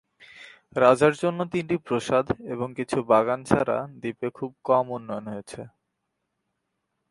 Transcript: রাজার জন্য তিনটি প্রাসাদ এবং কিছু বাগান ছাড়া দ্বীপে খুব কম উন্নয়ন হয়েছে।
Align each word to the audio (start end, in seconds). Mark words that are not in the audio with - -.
রাজার 0.75 1.13
জন্য 1.21 1.39
তিনটি 1.53 1.75
প্রাসাদ 1.87 2.25
এবং 2.53 2.67
কিছু 2.77 2.97
বাগান 3.11 3.39
ছাড়া 3.49 3.77
দ্বীপে 4.01 4.27
খুব 4.37 4.51
কম 4.69 4.85
উন্নয়ন 4.97 5.25
হয়েছে। 5.31 5.61